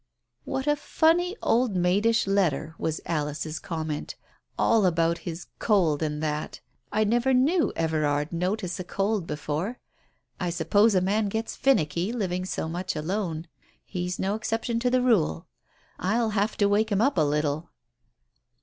[0.45, 4.15] "What a funny old maidish letter," was Alice's com ment;
[4.57, 6.59] "all about his cold and that!
[6.91, 9.77] I never knew Everard notice a cold before?
[10.39, 13.45] I suppose a man gets finnicky, living so much alone.
[13.85, 15.45] He's no exception to the rule.
[15.99, 17.69] I'll have to wake him up a little.